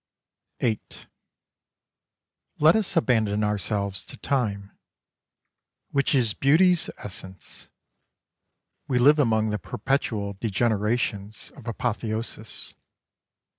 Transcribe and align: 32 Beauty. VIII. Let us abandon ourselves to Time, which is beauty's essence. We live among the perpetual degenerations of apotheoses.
32 0.61 0.67
Beauty. 0.67 0.81
VIII. 0.99 1.05
Let 2.57 2.75
us 2.75 2.95
abandon 2.97 3.43
ourselves 3.43 4.03
to 4.07 4.17
Time, 4.17 4.71
which 5.91 6.15
is 6.15 6.33
beauty's 6.33 6.89
essence. 6.97 7.69
We 8.87 8.97
live 8.97 9.19
among 9.19 9.51
the 9.51 9.59
perpetual 9.59 10.37
degenerations 10.41 11.51
of 11.55 11.65
apotheoses. 11.67 12.73